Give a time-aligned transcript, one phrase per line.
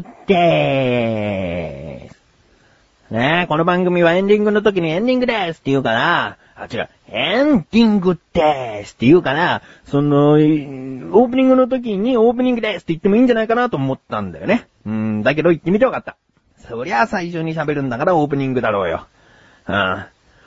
[0.00, 2.20] グでーす。
[3.12, 14.66] ねえ、この番組はエンディングの時にエンディングですって言うから、あ、違う、エンディングですって言うから、その、オープニングの時にオープニングですって言ってもいいんじゃないかなと思ったんだよね。
[14.84, 16.16] うん、だけど言ってみてよかった。
[16.68, 19.06] そりゃ最初に喋るんだからオープニングだろうよ。
[19.68, 20.04] うん。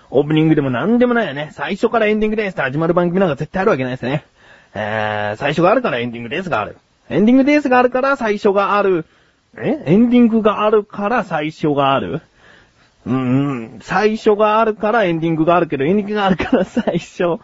[0.10, 1.52] オープニングでも何でもないよね。
[1.54, 4.26] 最初からエンディングですって始まる番組なんか絶対あるわけないですね。
[4.74, 6.78] えー、最初があるからエンディングですがある。
[7.10, 9.06] エンディングですがあるから最初がある。
[9.56, 9.84] え？
[9.86, 12.22] エンディングがあるから最初がある？
[13.06, 17.40] うーん、最初があるからエンディングがあるけど、エンディングがあるから最初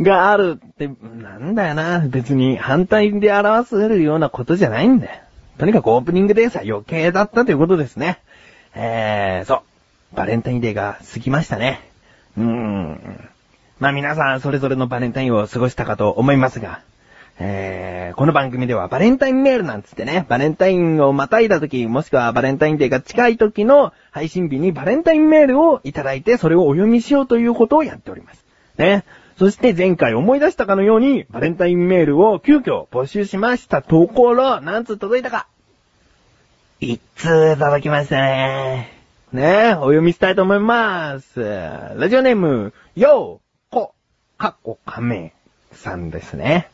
[0.00, 2.00] があるって、なんだよな。
[2.08, 5.20] 別に反対で表せるようなことじゃないんだよ。
[5.58, 8.20] とにかくオープニングですは余計だったということですね。
[8.74, 10.16] えー、そう。
[10.16, 11.80] バレンタインデーが過ぎましたね。
[12.38, 13.28] うーん。
[13.80, 16.80] まあ皆さんそれぞれのバレンタインを過ごしたかと思いますが、
[17.38, 28.44] えー、この番組ではバレンタインメールなんつってね、バレンタインをまたいだ時、もしくはバレンタインデーが近い時の配信日にバレンタインメールをいただいて、それをお読みしようということをやっております。
[28.76, 29.04] ね。
[29.38, 35.48] そして前回思い出したかのように、バレンタインメールを急遽募集しましたところ、何通届いたか
[36.80, 38.92] 一通届きましたね。
[39.32, 41.40] ねお読みしたいと思います。
[41.40, 43.94] ラジオネーム、ようこ、
[44.36, 45.32] かっこかめ
[45.72, 46.68] さんですね。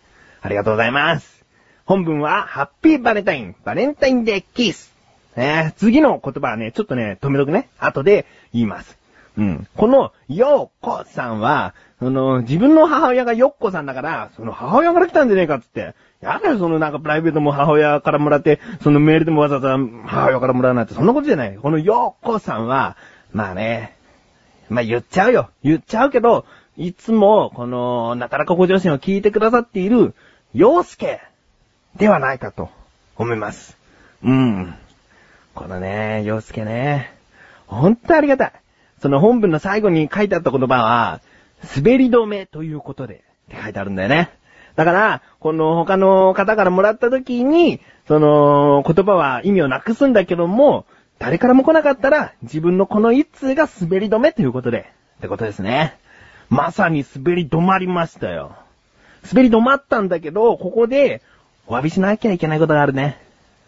[0.49, 1.45] ありがとうございます。
[1.85, 4.95] 本文は、ハッピーバレンタイン、バレンタインデーキス。
[5.37, 7.69] ね、次の言葉はね、ちょっとね、止めとくね。
[7.79, 8.97] 後で言います。
[9.37, 9.69] うん。
[9.77, 15.95] この、ようこさんは、その、自分の母親がよっこさんだから、その母親から来たんじゃねえかっつって。
[16.23, 19.77] やだよ、そのなんかプライベートも母親からもらって、そのメールでもわざわざ
[20.07, 21.55] 母親からもらうなんて、そんなことじゃない。
[21.59, 22.97] このよっこさんは、
[23.35, 23.99] まあね、
[24.71, 25.51] まあ言っちゃうよ。
[25.63, 26.47] 言っちゃうけど、
[26.79, 30.15] いつも、この、なたらかご女子を聞いてくださっている、
[30.55, 31.21] 洋介
[31.97, 32.71] ではないかと
[33.17, 33.77] 思います。
[34.23, 34.75] うん。
[35.55, 37.13] このね、洋介ね、
[37.67, 38.53] ほんとありがたい。
[39.03, 41.21] その本文の最後に書いてあった言葉は、
[41.77, 44.31] 滑り止めということで、って書いてあるんだよね。
[44.75, 50.87] だから、この他の方からもらった時に、その言葉は意味をなくすんだけども、
[51.19, 55.99] 誰からも来なかったら、自分のこの一通が滑り止めということで、ってことですね。
[56.49, 58.57] まさに滑り止まりましたよ。
[59.27, 61.23] 滑り止まったんだけど、ここで、
[61.67, 63.21] お詫びしなきゃいけないことがあるね。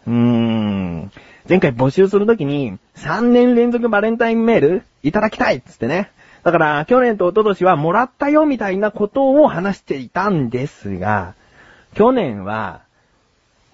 [0.07, 1.11] うーん。
[1.47, 6.11] 前回募集するときに、3年連続バレンタインメールいただきたいっつってね。
[6.43, 11.35] だから、去年と一昨年はもらったよみたいなことを話していたんですが、
[11.93, 12.81] 去年は、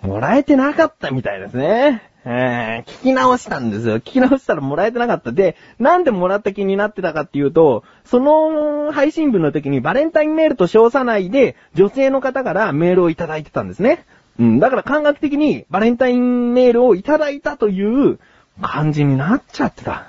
[0.02, 2.02] もらえてなかったみたいですね。
[2.30, 4.00] えー、聞き直したんですよ。
[4.00, 5.32] 聞き直したらもらえてなかった。
[5.32, 14.04] で、なんでもらった気になってたかっていうと、その配信分の時にバレンタインメールと称さないで、女性の方からメールをいただいてたんですね。
[14.40, 18.20] うん、だから感覚的にバレンタインメールをいただいたという
[18.62, 20.08] 感じになっちゃってた。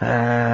[0.00, 0.04] え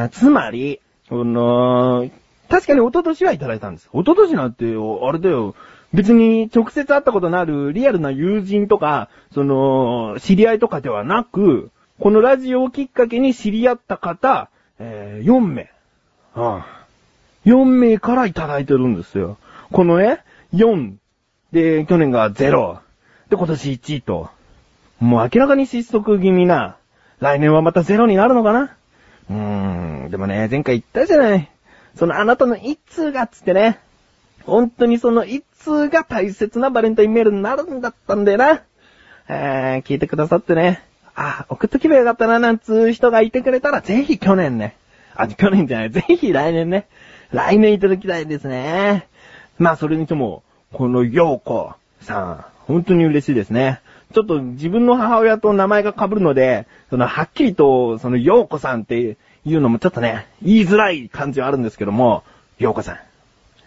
[0.07, 2.11] ー、つまり、この、
[2.49, 3.89] 確かに一昨年はいただいたんです。
[3.95, 5.55] 一昨年なんて、あれだよ、
[5.93, 11.71] 別に直接会ったことのあるリアルな友人とか、その、知り合いとかではなく、
[12.01, 14.49] このラジオをきっかけに知り合った方、
[14.79, 15.71] えー、4名。
[16.35, 16.83] ああ
[17.45, 19.37] 4名からいただいてるんですよ。
[19.71, 20.21] このね、
[20.55, 20.95] 4。
[21.53, 22.79] で、去年が0。
[23.29, 24.31] で、今年1と。
[25.01, 26.77] もう明らかに失速気味な。
[27.21, 28.77] 来年はまた0になるのかな？
[29.31, 31.51] うーん、でもね、前回言ったじゃない。
[31.97, 33.79] そのあなたの一通がっつってね。
[34.45, 38.63] 本当にその一通が大切なバレンタインメールになるんだったんだよな。
[39.29, 40.83] えー、聞いてくださってね。
[41.15, 44.77] あ、送っとけばよかったな、なんつう人がいてくれたら、ぜひ去年ね。
[45.15, 46.87] あ、去年じゃない、ぜひ来年ね。
[47.33, 49.07] 来年いただきたいですね。
[49.59, 50.43] まあ、それにしても、
[50.73, 53.81] このようこさん、本当に嬉しいですね。
[54.15, 62.23] ちょっと自分の母親と名前が被るので、その、はっきりと、その、ようこさんっていうのもちょっとね、言いづらい感じはあるんですけども、
[62.59, 62.99] ようこさん。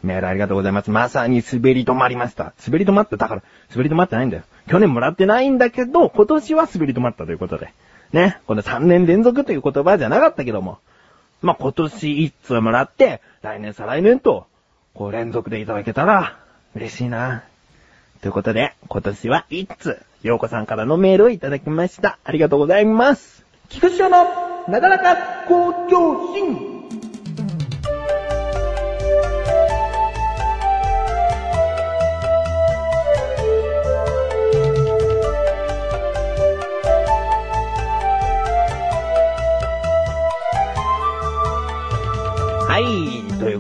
[0.04, 0.92] メールありがとうございます。
[0.92, 2.54] まさに滑り止まりました。
[2.66, 3.18] 滑り止まった。
[3.18, 4.44] だから、滑り止まってないんだよ。
[4.68, 7.74] 去年もらってないんだけど、今年は滑り止まったということで。
[8.12, 8.40] ね。
[8.48, 10.80] この3年連続という言葉じゃなかったけども。
[11.42, 14.48] まあ、今年1通もらって、来年再来年と、
[14.94, 16.38] こう連続でいただけたら、
[16.76, 17.44] 嬉しいな。
[18.22, 22.18] ということで、今年は1通、ようこさんからのメールをいただきました。
[22.24, 23.46] ありがとうございます。
[23.70, 24.10] 菊池の、
[24.68, 26.75] なだらか向上心。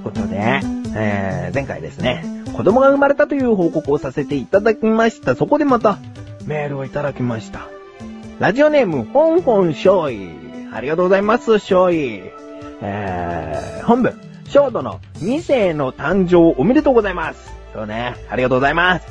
[0.06, 0.62] ということで、
[0.96, 2.24] えー、前回ですね、
[2.56, 5.36] 子供が生まれたという報告をさせていただきました。
[5.36, 5.98] そこでまた、
[6.46, 7.68] メールをいただきました。
[8.40, 10.74] ラジオネーム、ホンホンショイ。
[10.74, 12.32] ありがとうございます、ショイ。
[12.82, 14.14] えー、本文、
[14.48, 17.54] ショートの2世の誕生おめでとうございます。
[17.74, 19.08] そうね、ありがとうございます。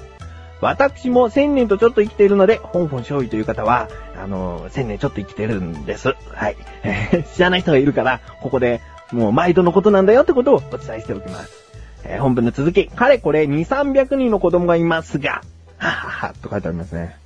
[0.60, 6.14] 私も1000年とちょっと生きているので、ホンホンショイという方は、あの、1000年ちょっと生きてるんです。
[6.32, 6.56] はい。
[7.34, 8.80] 知らない人がいるから、ここで、
[9.14, 11.64] もう毎度のことなんだよってことをお伝えしておきます。
[12.04, 15.42] えー本文の続き、かれこれ2、300人の子供がいますが、
[15.78, 17.16] ははは、と書いてありますね。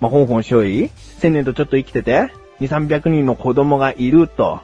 [0.00, 4.60] まあ、ほんほんしょい ?1000 年とちょっと生きてて、2、300人の子供がいると、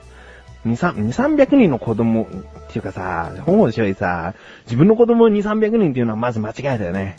[0.67, 2.27] 2、3 300人の子供、っ
[2.73, 4.35] ていうかさ、ほんほんしょいさ、
[4.65, 7.17] 自分の子供2、300人っていうのはまず間違いだよね。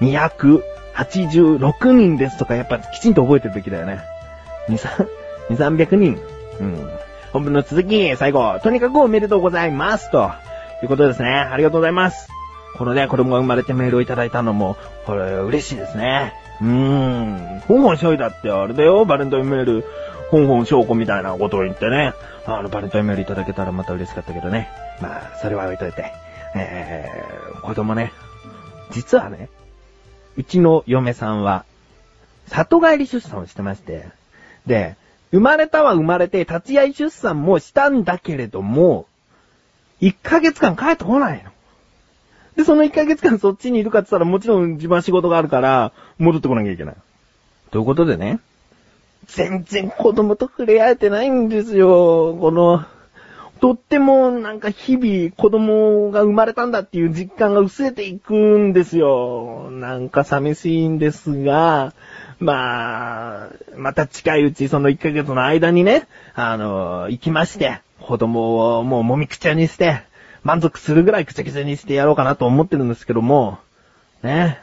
[0.00, 4.00] 286人ですとかやっぱきちんと覚えてるべきだよね。
[4.68, 5.08] 2、3
[5.50, 6.20] 2 300人。
[6.60, 6.90] うん。
[7.36, 10.10] 本文の続き、最後、とにかくおめでとうございます。
[10.10, 10.32] と
[10.82, 11.28] いうことですね。
[11.28, 12.30] ありがとうございます。
[12.78, 16.32] このね、子供が生まれてメールをいただいたのも、これ、嬉しいですね。
[16.62, 17.60] うーん。
[17.68, 19.84] 本本しょいだってあれだよ、バレンタインメール、
[20.30, 22.14] 本本証拠みたいなことを言ってね。
[22.46, 24.70] あの、バレンタインメールいただけたらまた嬉しかったけどね。
[25.02, 26.14] まあ、それは置いといて。
[26.54, 28.14] えー、子供ね。
[28.92, 29.50] 実はね、
[30.38, 31.66] うちの嫁さんは、
[32.46, 34.06] 里帰り出産をしてまして、
[34.66, 34.96] で、
[35.32, 39.06] 生まれたは生まれて、立ち会い出産もしたんだけれども、
[40.00, 41.50] 1ヶ月間帰ってこないの。
[42.56, 46.96] で、その1ヶ月間そっちにいるかって言ったらもちろん自分は仕事があるから、戻ってこなきゃいけない。
[47.70, 48.40] ということでね、
[49.26, 52.36] 全然子供と触れ合えてないんですよ。
[52.40, 52.84] この、
[53.60, 59.70] とってもなんか日々子供が生まれたんだっていう実感が薄れていくんですよ。
[59.70, 61.94] なんか寂しいんですが、
[62.38, 70.02] まあ、また近いうちその1ヶ月の間にね、あの、行きまして、子供をもうもみくちゃにして、
[70.42, 73.58] 満足するぐらいくちゃくちゃにしてやろうかなと思ってるんですけども、
[74.22, 74.58] ね、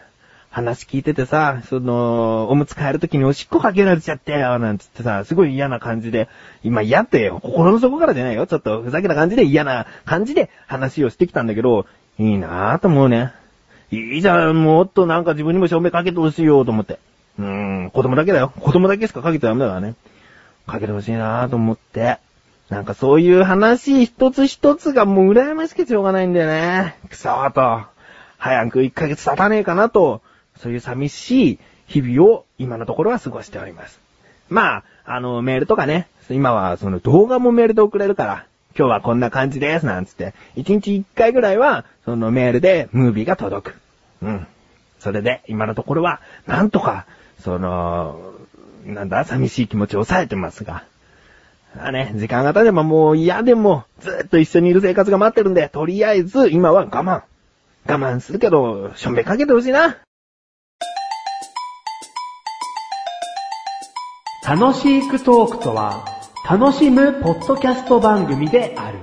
[0.49, 6.29] 話聞いててさ、その、おむつ替えるときにおしっこかけられちゃったよ、なんつってさ、すごい嫌な感じで、
[6.63, 8.45] 今嫌って心の底からじゃないよ。
[8.45, 11.87] ちょっとふざけた感じで嫌な感じで話をしてきたんだけど、
[12.19, 13.33] いいなぁと思うね。
[13.89, 16.99] いいじゃん、もっとなんか自分にも証明かけてほしいよ、と思って。
[17.39, 18.51] うん、子供だけだよ。
[18.59, 19.95] 子供だけしかかけちゃダメだからね。
[20.68, 22.19] かけてほしいなぁと思って。
[22.69, 26.95] なんかそういう話一つ一つがもう羨ましくてしょうがないんだよね。
[27.09, 27.85] くそーと。
[28.38, 30.21] 早く1ヶ月経たねえかなと、
[30.57, 34.00] そういう寂しい日々を今のところは過ごしております。
[34.50, 38.45] まあ、あの、メールとかね、今はその動画もメールで送れるから、
[38.77, 43.75] 今日はこんな感じです、なんつって、1日1回ぐらいは、そのメールでムービーが届く。
[44.21, 44.47] うん。
[45.03, 47.05] それで、今のところは、なんとか、
[47.41, 48.33] その、
[48.85, 50.85] なんだ、寂しい気持ちを抑えてますが。
[51.77, 57.23] あね、時間が経てばもう嫌でも、ずっと一緒にいる生活が待ってるんで、とりあえず今は我慢。
[57.85, 59.97] 我慢するけど、しょんべかけてほしいな。
[64.47, 66.06] 楽しくトークとは、
[66.49, 68.99] 楽しむポッドキャスト番組である。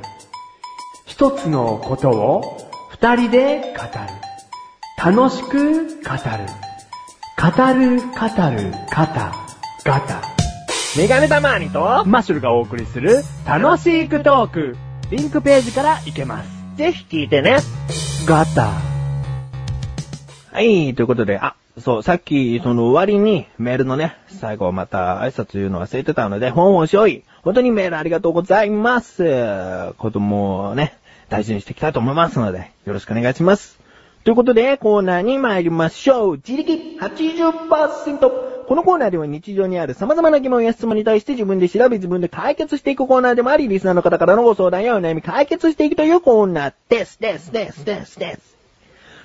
[1.05, 4.30] 一つのことを二人で語る。
[5.03, 5.89] 楽しく語る。
[7.41, 9.33] 語る、語る、方、
[9.83, 10.21] ガタ。
[10.95, 14.77] メガネたまーにと、マッシュルがお送りする楽しくトーク。
[15.11, 16.51] リンクページから行けます。
[16.77, 17.61] ぜひ聞いてね。
[18.27, 18.73] ガタ。
[20.53, 27.25] はい、ということで、あ、そう、さっき、その終わりにメールのね、最後また挨拶言うの忘れてたので、本をしょい。
[27.43, 29.95] 本当にメールありがとうございます。
[29.97, 30.99] 子供をね、
[31.31, 33.80] 大事にしていきたいと思いますので、よろしくお願いします。
[34.23, 36.37] ということで、コーナーに参りましょう。
[36.37, 38.19] 自力80%。
[38.69, 48.57] このコーナーでは日常にある様々な疑問や質問に対して自分で調べ自分で解決していくコーナーでもあり、リスナーの方からのご相談やお悩み解決していくというコーナーです、です、です、です、です。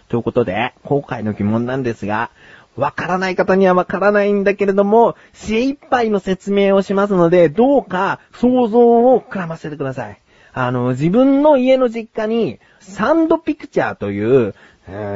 [0.08, 2.32] ということで、今回の疑問なんですが、
[2.78, 10.20] わからない方にはわからないんだけれども、精一杯の説明をしますので、どうか想像を膨らませてください。
[10.58, 14.56] あの、自分の家の実家に、サンドピクチャーという、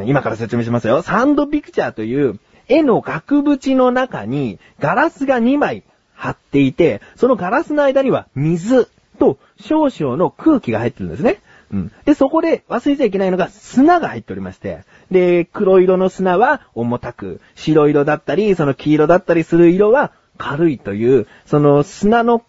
[0.05, 1.01] 今から説明しますよ。
[1.01, 5.83] サンドピクチャーという、絵の額縁の中にガラスが2枚
[6.13, 8.87] 貼っていて、そのガラスの間には水
[9.19, 11.41] と少々の空気が入ってるんですね。
[11.71, 11.91] うん。
[12.05, 22.43] で、そこで忘れちゃいけないのが砂が入っておりまして、で、黒色の砂は重たく、白色だったり、その黄色だったりする色は軽いという、その砂の、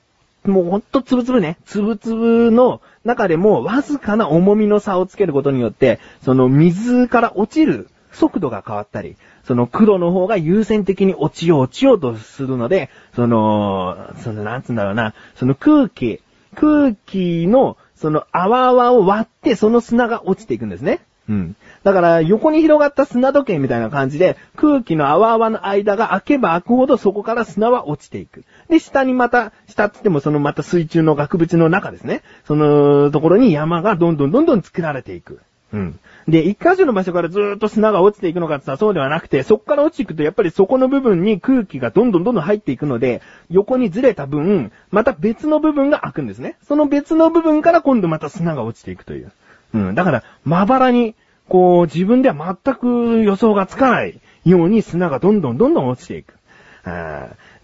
[0.44, 16.20] もうほんとつぶつぶね、つぶつぶの中でもわずかな重みの差をつけることによって、その水から落ちる速度が変わったり、その黒の方が優先的に落ちよう落ちようとするので、その、そのなんつうんだろうな、その空気、
[16.54, 21.00] 空気のその泡々を割ってその砂が落ちていくんですね。
[21.28, 21.56] うん。
[21.84, 28.44] だから横に広がった砂時計みたいな感じで空気の泡々の間が開けば開くほどそこから砂は落ちていく。
[28.70, 32.22] で、下にまた、下ってってもそのまた水中の額縁の中ですね。
[32.46, 35.40] そのところに山がどんどんどんどん作られていく。
[35.72, 35.98] うん。
[36.28, 46.56] で、一箇所の場所からずっと砂が落ちていくのかってさ、そうではなくて、そこから落ちていくと、やっぱりそこの部分に空気がどんどんどんどん入っていくので、横にずれた分、また別の部分が開くんですね。
[46.62, 49.32] その別の部分から今度また砂が落ちていくという。
[49.74, 49.94] うん。
[49.94, 51.14] だから、まばらに、
[51.48, 56.34] こう、自分では全く予想がつかないように砂がどんどんどんどん落ちていく。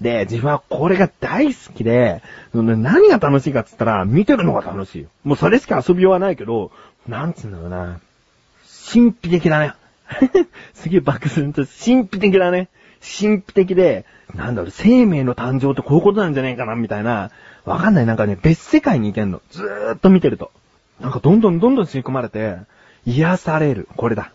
[0.01, 2.23] で、自分はこれが大好きで、
[2.53, 5.07] 何が楽しいかって言ったら、見てるのが楽しい。
[5.25, 6.71] もうそれしか遊びようはないけど、
[7.09, 8.01] なんつうんだろうな。
[8.93, 9.73] 神秘的だね。
[10.75, 12.69] すげえバックすると神秘的だね。
[13.01, 17.31] 神秘的で、なんだろう、生命の誕生ってこういうことなんじゃねえかな、みたいな。
[17.65, 19.41] わかんない、なんかね、別世界に行けんの。
[19.51, 20.51] ずーっと見てると。
[21.01, 22.57] なんかどんどんどんどん吸い込まれて、
[23.07, 23.89] 癒される。
[23.97, 24.33] これだ。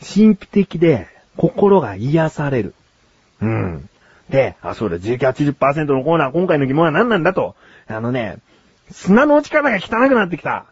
[0.00, 2.74] 神秘的で、心が癒される。
[3.40, 3.88] うん。
[4.28, 7.54] で、あ、そうだ、1980%のコーナー、今回の疑問は何なんだと。
[7.86, 8.38] あのね、
[8.90, 10.66] 砂の落ち方が汚くなってきた。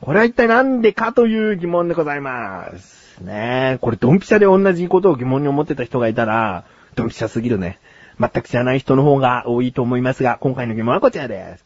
[0.00, 3.20] これは一体なんでかという疑問でございます。
[3.22, 7.78] ねえ、これドンピシャで同じことを疑問に思ってた人がいたら、ドンピシャすぎるね。
[8.18, 11.64] 全く知らない人の方が多いと思いますが、今回の疑問はこちらです。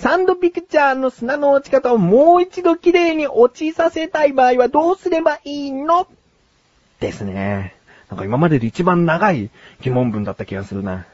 [0.00, 6.06] サンドピクチャーの砂の落ち方をもう一度綺麗に落ちさせたい場合はどうすればいいの？
[7.00, 7.75] ですね。
[8.10, 11.06] なんか今までで一番長い疑問文だった気がするな。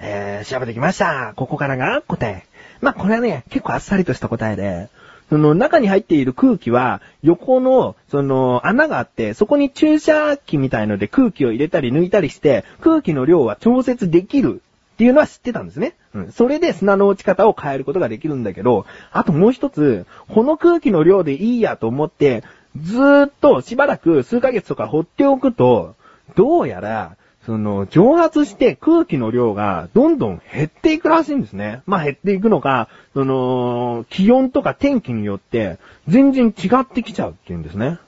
[0.00, 1.32] えー、調べてきました。
[1.36, 2.46] ここからが答え。
[2.80, 4.88] まあ、これはね、結構あっさりとした答えで、
[5.28, 14.62] その中に入っている空気は、横の、その穴があって、そこに注射器みたいので空気を入れたり抜いたりして、空気の量は調節できる
[14.94, 15.94] っていうのは知ってたんですね。
[16.14, 16.32] うん。
[16.32, 22.42] それで砂の落ち方を変えることができるんだけど、あともう一つ、この空気の量でいいやと思って、
[22.80, 25.94] ずーっとしばらく数ヶ月とか放っておくと、
[26.38, 27.16] どうやら、
[27.46, 31.82] その、蒸発して空気の量がどんどん減っていくらしいんですね。
[31.84, 37.98] まあ減っていくのか、その、気温とか天気によって全然違ってきちゃうっていうんですね。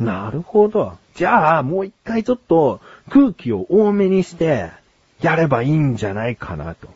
[0.00, 0.96] なるほど。
[1.16, 2.80] じゃあ、もう一回ちょっと
[3.10, 4.70] 空気を多めにして
[5.20, 6.88] やればいいんじゃないかなと。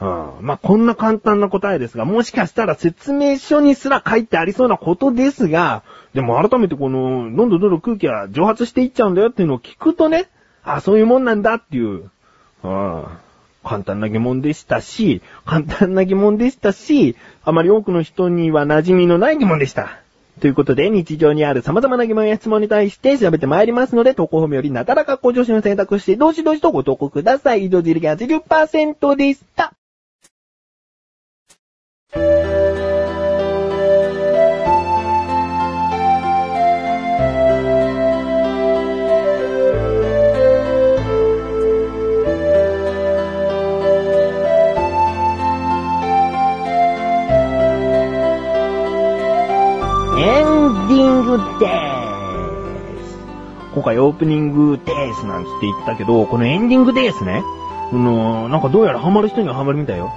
[0.00, 5.82] まあ、こんな簡単な答えですが、もしかしたら説明書にすら書いてありそうなことですが、
[6.14, 10.28] でも改めてこの、どんどんどんどん空気が蒸発していっちゃうんだよっていうのを聞くとね、
[10.62, 12.10] あ、そういうもんなんだっていう、
[13.62, 20.00] 簡単な疑問でしたし、簡単な疑問でしたし、あまり多くの人には馴染みのない疑問でした。
[20.40, 27.66] ということで、日常にある様々な疑問や質問に対して調べてまいりますので、投稿フォームよりなだらか向上心を選択して、どしどしとご投稿ください。
[27.66, 29.72] 移動自力80%でした。
[51.58, 51.66] で
[53.04, 53.18] す。
[53.74, 57.42] 今回オープニングでーすなんつって言ったけど、このエンディングでーすね。
[57.90, 60.12] その、なんかどうやらハマる人にはハマるみたいよ。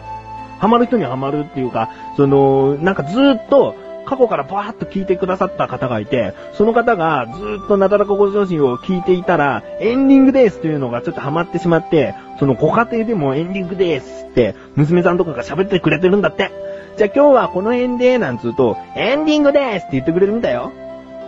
[0.60, 3.76] ハマる人にはハマるっていうか、その、なんかずっと、
[4.08, 16.52] 過去からバーッと聞いてくださった方がいて、その方がずっとなだらかご上心を聞いていたら、エンディングですというのがちょっとハマってしまって、そのご家庭でもエンディングですって、娘さんとかが喋ってくれてるんだって。
[16.96, 20.72] じゃあ今日はこの辺で、なんつうと、エンディングですって言ってくれるんだよ。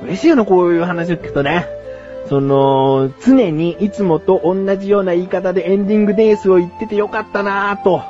[0.04, 1.68] 嬉しいよな、こういう話を聞くとね。
[2.30, 8.04] その、常にいつもと同じような言い方でエンディングデースを言っててよかったなぁと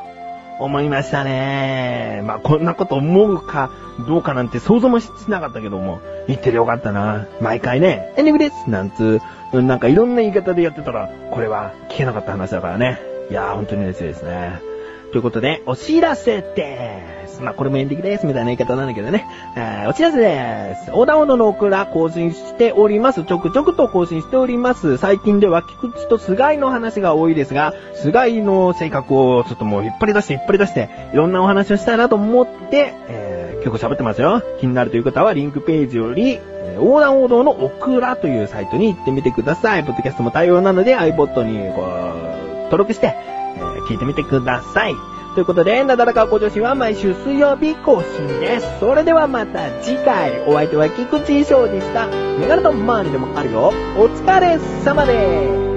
[0.60, 2.22] 思いましたね。
[2.26, 3.72] まあ、こんなこと思うか
[4.08, 9.20] どうかなんて想像もしなかったけども、言っててよかったな毎回ね、エンディングですなんつ
[9.54, 13.00] う、なんかいろんな言い方でやってたら、これは聞けなかった話だからね。
[13.30, 14.69] いやー、本当に嬉しいですね。
[15.12, 17.42] ということで、お知らせでーす。
[17.42, 19.26] まあ、これもエンディングです、みたいな言い方なんだけどね。
[19.56, 20.90] えー、お知らせでーす。
[20.90, 23.24] 横断歩道のオクラ更新しております。
[23.24, 24.98] ちょくちょくと更新しております。
[24.98, 34.44] 最近では菊池と菅井の話が多いですが、菅井の性格をちょっともう引っ張り出して引っ張り出して、いろんなお話をしたいなと思って、えー、結構喋ってますよ。
[34.60, 36.40] 気になるという方はリンクページより、
[36.76, 39.84] 横断歩道のオクラというサイトに行ってみてください。
[39.84, 43.39] ポッドキャストも対応なので iPod にこう、登録して、
[43.82, 44.96] 聞いてみてください。
[45.36, 48.80] ということで、なだらかご女子は毎週水曜日更新です。
[48.80, 52.08] それではまた次回、お相手は菊池翔でした。
[52.08, 53.72] メガネと周りでもあるよ。
[53.98, 55.69] お疲れ様です。